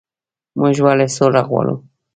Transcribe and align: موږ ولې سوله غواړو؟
موږ 0.59 0.75
ولې 0.85 1.07
سوله 1.17 1.41
غواړو؟ 1.47 1.75